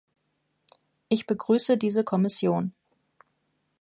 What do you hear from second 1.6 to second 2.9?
diese Kommission.